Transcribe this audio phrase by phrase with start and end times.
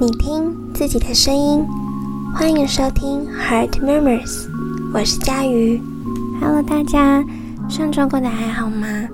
[0.00, 1.64] 你听自己的声音，
[2.34, 4.48] 欢迎收听 Heart Murmurs，
[4.92, 5.80] 我是佳瑜。
[6.40, 7.24] Hello，大家，
[7.68, 9.08] 上周过得还好吗？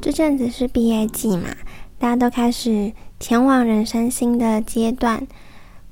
[0.00, 1.48] 这阵子是毕业季嘛，
[1.98, 5.26] 大家都开始前往人生新的阶段。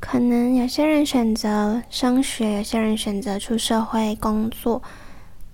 [0.01, 4.83] 可能有些人选择升学，有些人选择出社会工作。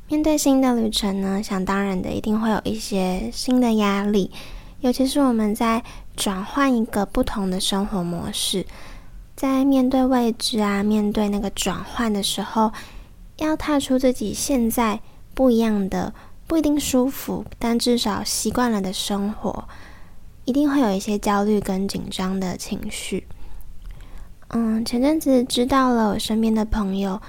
[0.08, 4.30] 面对新的旅程呢，想当然的一定会有一些新的压力，
[4.80, 5.82] 尤其是我们在
[6.16, 8.64] 转换一个不同的生活模式，
[9.36, 12.72] 在面对未知啊，面对那个转换的时候，
[13.36, 15.00] 要踏出自己现在
[15.34, 16.12] 不一样的、
[16.46, 19.68] 不一定舒服，但至少习惯了的生活，
[20.44, 23.26] 一定会有一些焦虑跟紧张的情绪。
[24.48, 27.20] 嗯，前阵子知道了我身边的朋友。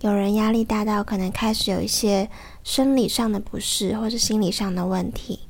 [0.00, 2.28] 有人压力大到可能开始有一些
[2.62, 5.40] 生理上的不适，或是心理上的问题，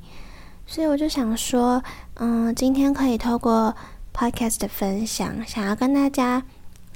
[0.67, 1.83] 所以我就想说，
[2.15, 3.75] 嗯，今天可以透过
[4.13, 6.43] podcast 的分享，想要跟大家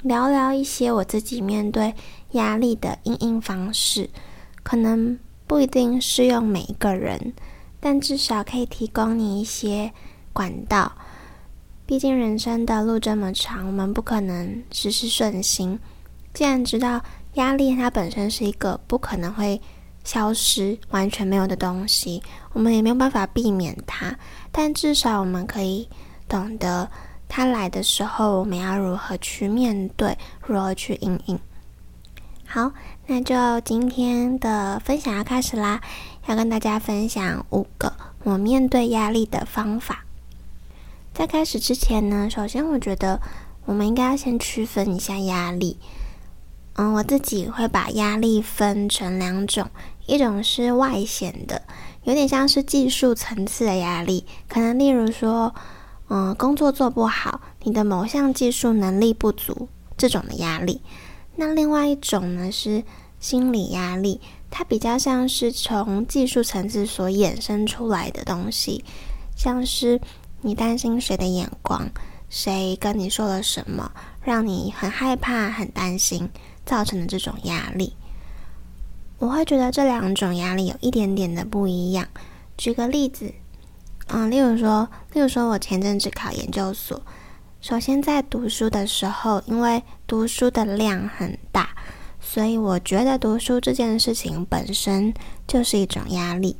[0.03, 1.93] 聊聊一些我自己面对
[2.31, 4.09] 压力的应应方式，
[4.63, 7.33] 可能不一定适用每一个人，
[7.79, 9.91] 但至少可以提供你一些
[10.33, 10.91] 管道。
[11.85, 15.79] 毕竟人生的路这么长，我们不可能事事顺心。
[16.33, 17.01] 既然知道。
[17.35, 19.61] 压力它本身是一个不可能会
[20.09, 24.17] 消失、完全没有的东西，我们也没有办法避免它。
[24.51, 25.87] 但至少我们可以
[26.27, 26.89] 懂得
[27.27, 31.39] 它来的时候，我们要如何去面对，如何去应应。
[32.43, 32.71] 好，
[33.05, 35.79] 那就今天的分享要开始啦，
[36.25, 37.93] 要跟大家分享五个
[38.23, 40.03] 我面对压力的方法。
[41.13, 43.21] 在开始之前呢，首先我觉得
[43.65, 45.77] 我们应该要先区分一下压力。
[46.75, 49.69] 嗯，我自己会把压力分成两种，
[50.09, 51.61] 一种是外显的，
[52.03, 55.53] 有点像是技术层次的压力，可能例如说，
[56.07, 60.81] 嗯，工作做不好，你的某项技术能力不足这种的压力。
[61.35, 62.83] 那另外一种呢是
[63.19, 68.83] 心理压力，它比较像是从技术层次所衍生出来的东西，
[69.37, 70.01] 像是
[70.41, 71.87] 你担心谁的眼光，
[72.29, 73.91] 谁跟你说了什么，
[74.23, 76.29] 让你很害怕、很担心。
[76.65, 77.93] 造成的这种压力，
[79.19, 82.07] 我会觉得这两种压力有一点点的不一样。
[82.57, 83.31] 举个例子，
[84.07, 87.01] 嗯，例如说，例如说我前阵子考研究所，
[87.61, 91.69] 首先在读书的时候，因为读书的量很大，
[92.19, 95.13] 所以我觉得读书这件事情本身
[95.45, 96.57] 就是一种压力。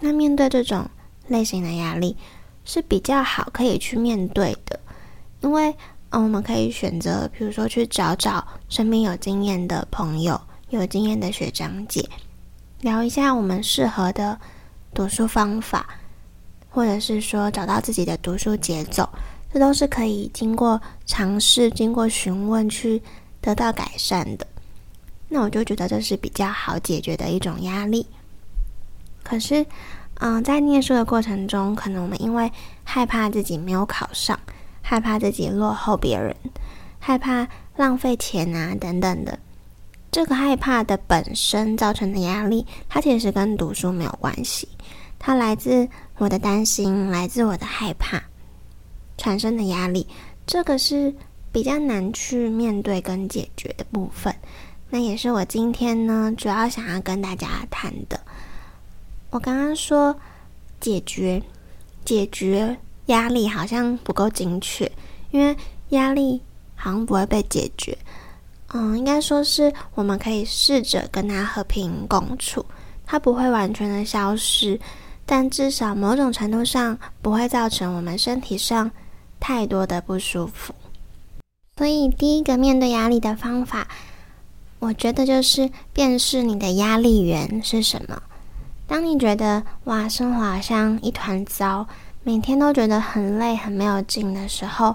[0.00, 0.88] 那面对这种
[1.28, 2.16] 类型的压力
[2.64, 4.78] 是比较好可以去面对的，
[5.40, 5.74] 因为。
[6.12, 12.08] 嗯，我们可以选择，比如说去找找身边有经验的朋友、有经验的学长姐，
[12.80, 14.38] 聊一下我们适合的
[14.94, 15.86] 读书方法，
[16.68, 19.08] 或者是说找到自己的读书节奏，
[19.52, 23.02] 这都是可以经过尝试、经过询问去
[23.40, 24.46] 得到改善的。
[25.28, 28.06] 那我就觉得这是比较好解决的一种压力。
[29.22, 29.66] 可是，
[30.14, 32.50] 嗯，在念书的过程中，可能我们因为
[32.84, 34.38] 害怕自己没有考上。
[34.82, 36.34] 害怕自己落后别人，
[36.98, 39.38] 害怕浪费钱啊，等等的。
[40.10, 44.68] 这个害怕的本身造成的压力，它其实跟读书没有关系，
[45.18, 45.88] 它来自
[46.18, 48.22] 我的担心，来自我的害怕
[49.16, 50.06] 产生的压力。
[50.46, 51.14] 这个是
[51.52, 54.34] 比较难去面对跟解决的部分。
[54.88, 58.20] 那也是我今天呢主要想要跟大家谈的。
[59.30, 60.14] 我刚刚说
[60.80, 61.42] 解决，
[62.04, 62.76] 解决。
[63.06, 64.88] 压力好像不够精确，
[65.32, 65.56] 因为
[65.88, 66.40] 压力
[66.76, 67.98] 好像不会被解决。
[68.72, 72.64] 嗯，应该说是我们可以试着跟它和平共处，
[73.04, 74.78] 它不会完全的消失，
[75.26, 78.90] 但至少某种程度上不会造成我们身体上
[79.40, 80.74] 太多的不舒服。
[81.76, 83.88] 所以，第一个面对压力的方法，
[84.78, 88.22] 我觉得就是辨识你的压力源是什么。
[88.86, 91.86] 当你觉得哇，生活好像一团糟。
[92.22, 94.94] 每天都觉得很累、很没有劲的时候，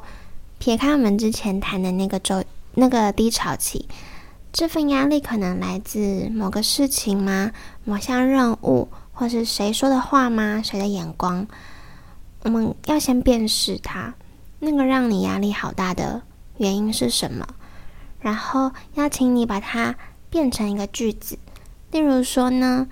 [0.59, 2.43] 撇开我们之前谈的那个周、
[2.75, 3.87] 那个低潮期，
[4.53, 7.51] 这份压力可能来自某个事情吗？
[7.83, 10.61] 某项任务，或是谁说的话吗？
[10.63, 11.47] 谁的眼光？
[12.43, 14.13] 我们要先辨识它，
[14.59, 16.21] 那个让你压力好大的
[16.57, 17.47] 原因是什么？
[18.19, 19.95] 然后邀请你把它
[20.29, 21.37] 变成一个句子，
[21.91, 22.87] 例如说呢，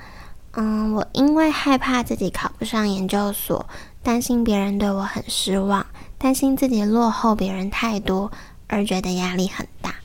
[0.54, 3.66] 嗯，我因为害怕自己考不上研究所。
[4.04, 5.86] 担心别人对我很失望，
[6.18, 8.30] 担心自己落后别人太多，
[8.68, 9.96] 而觉得压力很大。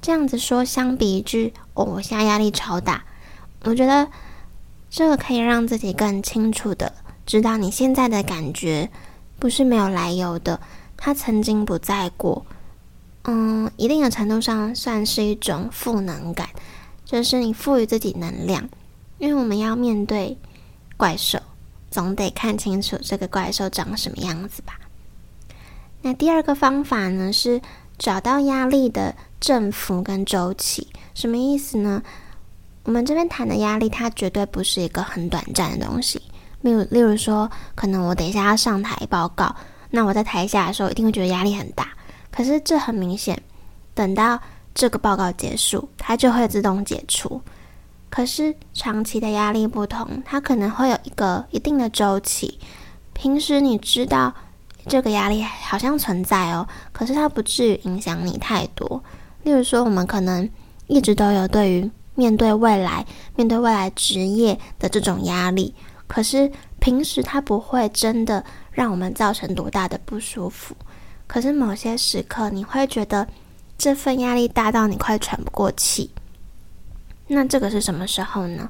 [0.00, 3.04] 这样子说，相比一句“哦，我现在压力超大”，
[3.64, 4.08] 我觉得
[4.88, 6.92] 这个可以让自己更清楚的
[7.26, 8.88] 知道你现在的感觉
[9.38, 10.58] 不是没有来由的，
[10.96, 12.44] 它曾经不在过。
[13.24, 16.48] 嗯，一定的程度上算是一种赋能感，
[17.04, 18.66] 就是你赋予自己能量，
[19.18, 20.38] 因为我们要面对
[20.96, 21.38] 怪兽，
[21.90, 24.79] 总得看清楚这个怪兽长什么样子吧。
[26.02, 27.60] 那第二个方法呢，是
[27.98, 32.02] 找到压力的振幅跟周期，什么意思呢？
[32.84, 36.20] 我们这边谈的压力，它绝对不是一个很短暂的东西。
[36.62, 39.54] 例如，例如说，可能我等一下要上台报告，
[39.90, 41.88] 那我在台下的时候一定会觉得压力很大。
[42.30, 43.40] 可是这很明显，
[43.94, 44.40] 等到
[44.74, 47.40] 这个报告结束，它就会自动解除。
[48.08, 52.58] 可是长期的压力不同，它可能会有一个一定的周期。
[53.12, 54.34] 平时你知道
[54.90, 59.02] 这个压力好像存在哦，可是它不至于影响你太多。
[59.44, 60.50] 例如说，我们可能
[60.88, 63.06] 一直都有对于面对未来、
[63.36, 65.72] 面对未来职业的这种压力，
[66.08, 66.50] 可是
[66.80, 70.74] 平时它不会真的让我们造成多大的不舒服。
[71.28, 73.28] 可是某些时刻，你会觉得
[73.78, 76.10] 这份压力大到你快喘不过气。
[77.28, 78.68] 那这个是什么时候呢？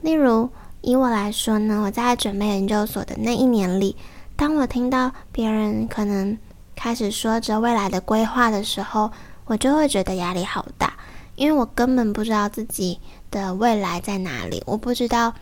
[0.00, 0.48] 例如
[0.80, 3.96] 以我来说呢，我在准备研究所的那一年里，
[4.40, 6.38] 当我听到别人可能
[6.74, 9.12] 开始说着未来的规划的时候，
[9.44, 10.94] 我就会觉得压力好大，
[11.36, 12.98] 因为我根本不知道自己
[13.30, 15.34] 的未来在哪里，我不知道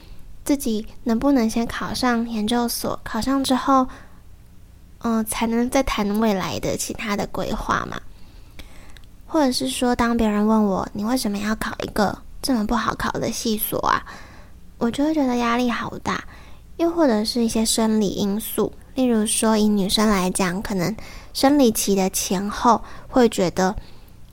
[0.44, 3.86] 自己能不能先考上研究所，考上之后。
[5.02, 8.00] 嗯，才能再谈未来的其他的规划嘛？
[9.28, 14.04] 或者是说，当别人问我你为什么要考一个这么不好考的系所啊，
[14.76, 16.24] 我就会觉得压力好大。
[16.78, 20.96] 又或者是一些生理因素，例如说以女生来讲，可能
[21.32, 23.76] 生理期的前后会觉得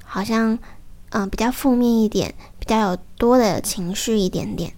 [0.03, 0.57] 好像
[1.11, 4.73] 嗯比较负面一点，比较有多的情绪一点点。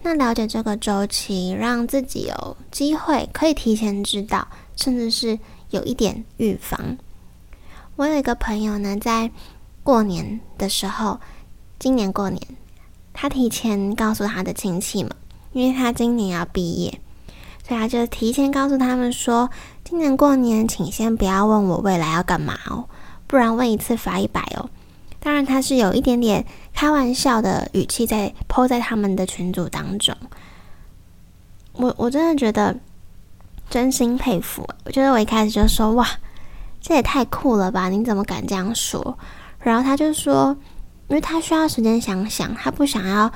[0.00, 4.48] 那了解这个周期，让自己有机会可以提前知道。
[4.74, 5.38] 甚至是
[5.68, 6.96] 有一点预防。
[7.96, 9.30] 我有一个朋友呢，在
[9.82, 11.20] 过年的时候，
[11.78, 12.40] 今年过年，
[13.12, 15.14] 他提前告诉他的亲戚们，
[15.52, 16.98] 因为他今年要毕业，
[17.66, 19.50] 所以他就提前告诉他们说，
[19.84, 22.84] 今年过年请先不要问我未来要干嘛哦，
[23.26, 24.68] 不然问一次罚一百哦。
[25.18, 30.16] 当然，他是有一点点开玩笑的语气在抛在他们的群组当中。
[31.72, 32.76] 我我真的觉得。
[33.68, 36.04] 真心佩服，我觉得我一开始就说哇，
[36.80, 37.88] 这也太酷了吧！
[37.88, 39.16] 你怎么敢这样说？
[39.60, 40.56] 然后他就说，
[41.06, 43.30] 因为他需要时间想想，他不想要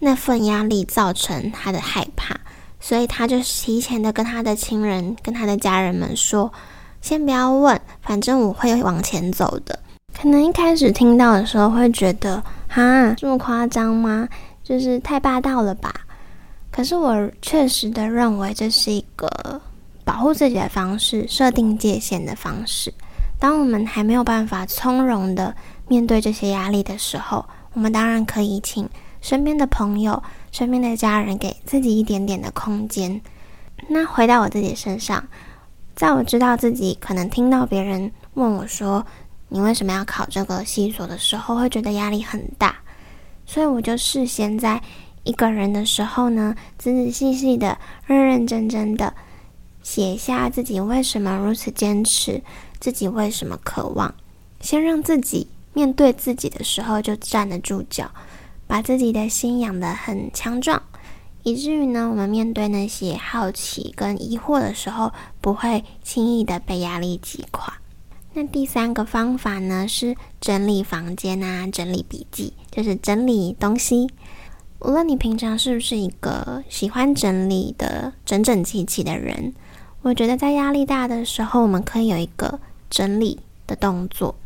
[0.00, 2.34] 那份压力造成他的害怕，
[2.80, 6.50] 所以他就提前的跟他的亲人、跟他的家人们说，
[7.00, 9.78] 先不要问，反正我会往前走的。
[10.20, 14.28] 可能一开始听到的时候会觉得，哈，这么夸张吗？
[14.64, 15.94] 就是太霸道了吧？
[16.70, 19.28] 可是我确实的认为这是一个
[20.04, 22.92] 保护自己的方式，设定界限的方式。
[23.38, 25.54] 当我们还没有办法从容的
[25.88, 28.88] 面对这些压力的时候，我们当然可以请
[29.20, 33.20] 身边的朋友、身边的家人给自己一点点的空间。
[33.88, 35.28] 那回到我自己身上，
[35.94, 39.06] 在我知道自己可能听到别人问我说
[39.48, 42.76] ：“你为什么要考这个系所？”的时候，会觉得压力很大，
[43.46, 44.82] 所以我就事先在。
[45.22, 47.76] 一个人的时候呢，仔仔细细的、
[48.06, 49.12] 认认真真的
[49.82, 52.42] 写下自己为什么如此坚持，
[52.80, 54.14] 自己为什么渴望，
[54.62, 58.10] 先让自己面对自己的时候就站得住脚，
[58.70, 60.80] 把自己的心养得很强壮，
[61.42, 65.10] 以至于呢，我们面对那些好奇跟疑惑的时候，
[65.40, 67.78] 不会轻易的被压力击垮。
[68.32, 74.08] 那第三个方法呢，是整理房间啊，整理笔记，就是整理东西。
[74.78, 79.52] 无论你平常是不是一个喜欢整理的整整齐齐的人，
[80.02, 84.36] 我觉得在压力大的时候，我们可以有一个整理的动作。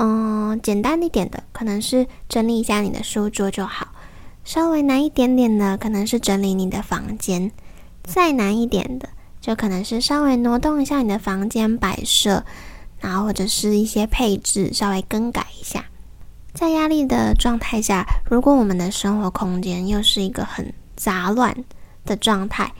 [0.00, 3.88] 嗯，简单一点的可能是整理一下你的书桌就好；
[4.44, 7.50] 稍微难一点点的，可能是整理你的房间；
[8.04, 9.08] 再难一点的，
[9.40, 12.44] 就可能是稍微挪动一下你的房间摆设，
[13.00, 15.84] 然后或者是一些配置稍微更改一下。
[16.54, 21.52] 在压力的状态下，如果我们的生活空间又是一个很杂乱
[22.04, 22.72] 的状态，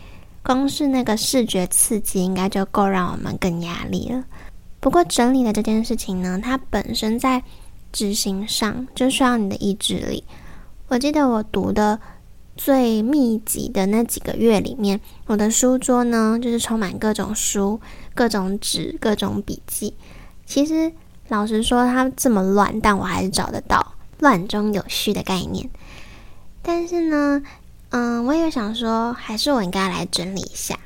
[0.44, 4.22] 光是那个视觉刺激应该就够让我们更压力了。
[4.88, 7.42] 不过整理的这件事情呢，它本身在
[7.92, 10.25] 执行上就需要你的意志力。
[10.87, 12.00] 我记得我读的
[12.57, 17.78] 最密集的那几个月里面，我的书桌呢就是充满各种书、
[18.14, 19.95] 各种纸、各种笔记。
[20.47, 20.90] 其实。
[21.28, 25.68] 老实说，它这么乱，但我还是找得到乱中有序的概念。
[26.62, 27.42] 但是呢，
[27.90, 30.78] 嗯，我也想说，还是我应该来整理一下。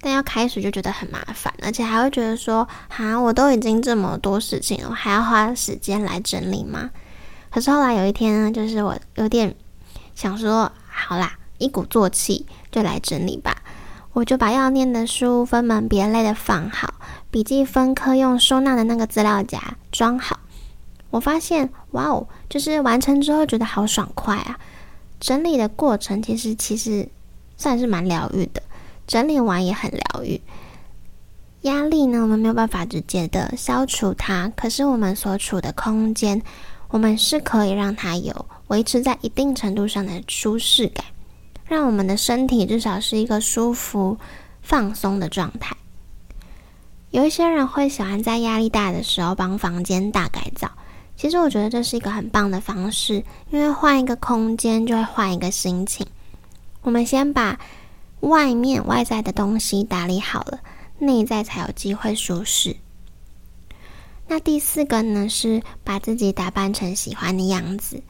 [0.00, 6.90] 但要开始就觉得很麻烦，而且还会觉得说，哈，我都已经这么多事情了，还要花时间来整理吗？
[7.50, 9.54] 可是后来有一天呢，就是我有点
[10.14, 13.56] 想说，好啦，一鼓作气就来整理吧。
[14.12, 16.94] 我就把要念的书分门别类的放好，
[17.30, 20.40] 笔记分科用收纳的那个资料夹装好。
[21.10, 24.58] 我发现，哇哦，就是完成之后觉得好爽快啊！
[25.18, 27.08] 整理的过程其实其实
[27.56, 28.62] 算是蛮疗愈的。
[29.08, 30.40] 整理完也很疗愈。
[31.62, 36.40] 压力呢，我们没有办法直接的消除它，可是我们所处的空间，
[36.88, 41.04] 我们是可以让它有维持在一定程度上的舒适感，
[41.66, 44.16] 让我们的身体至少是一个舒服、
[44.62, 45.76] 放松的状态。
[47.10, 50.70] 有一些人会喜欢在压力大的时候帮房间大改造，
[51.16, 56.06] 其实我觉得这是一个很棒的方式，因为换一个空间就会换一个心情。
[56.82, 57.58] 我们先把。
[58.20, 60.60] 外面外在的东西打理好了，
[60.98, 62.76] 内在才有机会舒适。
[64.26, 68.02] 那第四个呢，是把自己打扮成喜欢的样子。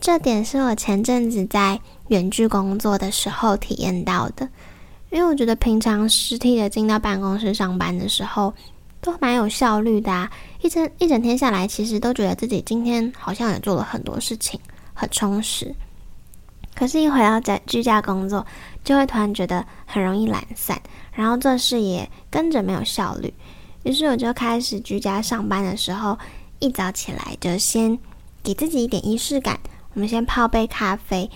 [0.00, 4.48] 这点是我前阵子在远距工作的时候体验到的。
[5.10, 8.54] 因为我觉得平常实体的进到办公室上班的时候，
[9.00, 10.30] 都蛮有效率的啊。
[10.60, 14.60] 一整一整天下来，其实都觉得自己今天好像也做了很多事情，
[14.94, 15.74] 很充实。
[16.74, 18.46] 可是，一回到在居家工作，
[18.84, 20.80] 就会突然觉得很容易懒散，
[21.12, 23.32] 然后做事也跟着没有效率。
[23.82, 26.18] 于是，我就开始居家上班的时候，
[26.58, 27.98] 一早起来就先
[28.42, 29.58] 给自己一点仪式感。
[29.94, 31.30] 我们先泡杯咖啡，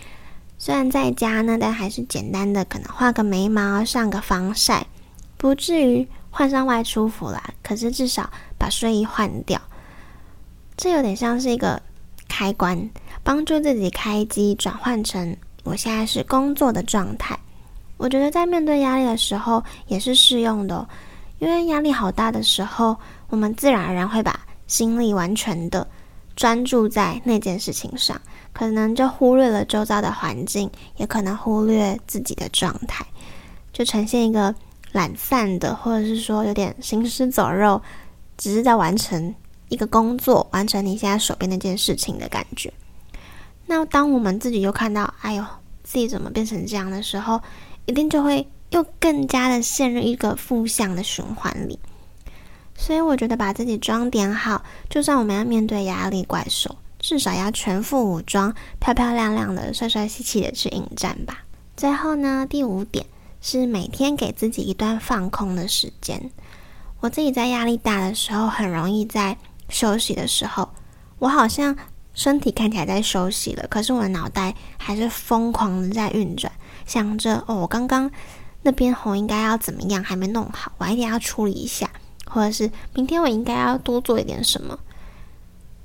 [0.59, 4.87] 虽然在家呢，但还是简单的，可能画个眉毛、上个防晒，
[5.37, 7.55] 不至于换上外出服啦。
[7.63, 9.61] 可是至少把睡衣换掉，
[10.77, 11.83] 这有点像是一个
[12.29, 12.91] 开关。
[13.23, 17.37] 帮助自己开机，转换成我现在是工作的状态。
[17.97, 20.87] 我觉得在面对压力的时候也是适用的，
[21.39, 22.97] 因为压力好大的时候，
[23.29, 25.87] 我们自然而然会把心力完全的
[26.37, 28.21] 专注在那件事情上，
[28.53, 33.07] 可能就忽略了周遭的环境，也可能忽略自己的状态，
[33.73, 34.55] 就呈现一个
[34.93, 37.81] 懒散的，或者是说有点行尸走肉，
[38.37, 39.35] 只是在完成
[39.69, 42.73] 一个工作，完成你现在手边那件事情的感觉。
[43.67, 45.45] 那当我们自己又看到，哎呦，
[45.83, 47.41] 自己怎么变成这样的时候，
[47.87, 51.79] 一定就会又更加的陷入一个负向的循环里。
[52.77, 61.45] 所以我觉得把自己装点好，就算我们要面对压力怪兽，至少要全副武装、漂漂亮亮的、帅帅气气的去迎战吧。
[61.77, 63.07] 最后呢，第五点
[63.41, 66.31] 是每天给自己一段放空的时间。
[67.01, 70.69] 我自己在压力大的时候，很容易在休息的时候，
[71.19, 71.75] 我好像。
[72.15, 76.51] 身体看起来在休息了，可是我的脑袋还是疯狂的在运转，
[76.87, 78.11] 想着哦，我刚刚
[78.63, 81.91] 那边红应该要怎么样，还没弄好，我一定要处理一下，
[82.25, 84.79] 或者是明天我应该要多做一点什么。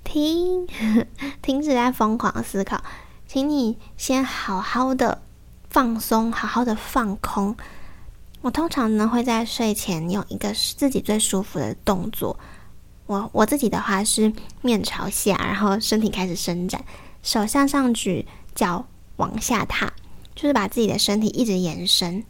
[0.03, 0.67] 停，
[1.41, 2.81] 停止在疯狂思考，
[3.27, 5.21] 请你先好好的
[5.69, 7.55] 放松，好好的放空。
[8.41, 12.39] 我通常呢会在睡前用一个自己最舒服的动作。
[13.09, 16.85] 我我自己的话是面朝下，然后身体开始伸展，
[17.23, 18.85] 手向上举，脚
[19.15, 19.91] 往下踏，
[20.35, 22.23] 就是把自己的身体一直延伸，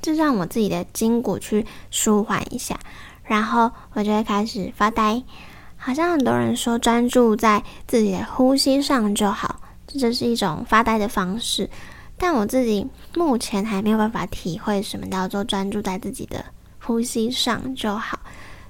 [0.00, 2.78] 就让我自己的筋骨去舒缓一下，
[3.24, 5.20] 然后我就会开始发呆。
[5.76, 11.68] 好像很多人说专注在自己的呼吸上就好，这就是一种发呆的方式，
[12.16, 12.86] 但我自己
[13.16, 16.44] 目前还没有办法体会什么叫做专注在自己的
[16.80, 18.20] 呼吸上就好。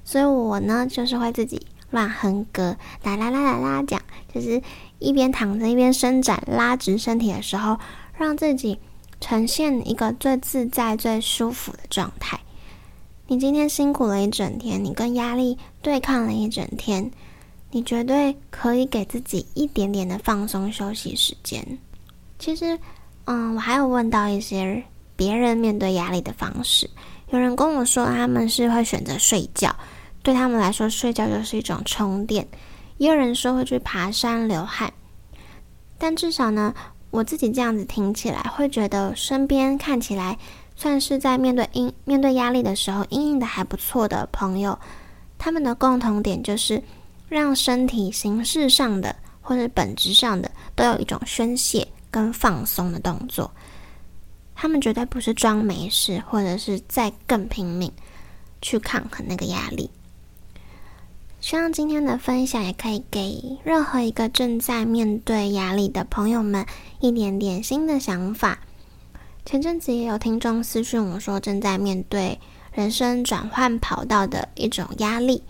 [0.04, 4.00] 所以我呢，就是会自己乱哼歌，啦啦啦啦啦讲，
[4.34, 4.60] 就是
[4.98, 7.78] 一边躺着一边伸展拉直身体的时候，
[8.16, 8.78] 让自己
[9.20, 12.40] 呈现一个最自在、最舒服的状态。
[13.28, 17.10] 你今天辛苦了一整天，你跟压力对抗了一整天，
[17.70, 21.78] 你绝对可以给自己一点点的放松休息时间。
[22.38, 22.78] 其实，
[23.24, 24.82] 嗯，我还有问到一些
[25.14, 26.90] 别人面对压力的方式，
[27.32, 29.74] 有人跟我说他们是会选择睡觉。
[30.22, 32.46] 对他们来说，睡觉就是一种充电。
[32.98, 34.92] 也有人说会去爬山流汗，
[35.98, 36.72] 但至少呢，
[37.10, 40.38] 我自己这样子听起来，会觉得身边看起来
[40.76, 44.78] 算是在面对阴面对压力的时候，阴影的还不错的朋友，
[45.38, 46.80] 他们的共同点就是
[47.28, 53.50] 让身体形式上的或者本质上的都有一种宣泄跟放松的动作。
[54.62, 57.90] 他们绝对不是装没事，或者是再更拼命
[58.60, 59.90] 去抗衡那个压力。
[61.40, 66.64] 希望今天的分享也可以给任何一个正在面对压力的朋友们
[67.00, 68.60] 一点点新的想法。
[69.44, 72.38] 前阵子也有听众私讯我说，正在面对
[72.70, 75.42] 人生转换跑道的一种压力。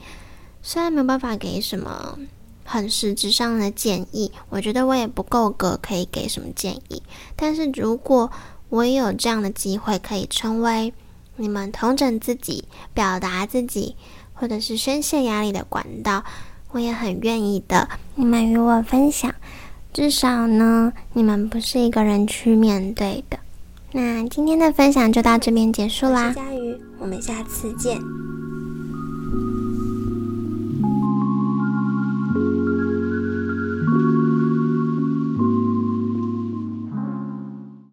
[0.62, 2.18] 虽然没有办法给什么
[2.64, 7.02] 很实质上的建议，我觉得我也不够格可以给什么建议。
[7.36, 8.32] 但是如果
[8.72, 10.94] 我也有这样的机会，可以成为
[11.36, 12.64] 你们同整自己、
[12.94, 13.96] 表达自己，
[14.32, 16.24] 或者是宣泄压力的管道，
[16.70, 17.86] 我也很愿意的。
[18.14, 19.30] 你们与我分享，
[19.92, 23.38] 至少呢，你们不是一个人去面对的。
[23.92, 28.00] 那今天的分享就到这边结束啦，佳瑜，我们下次见。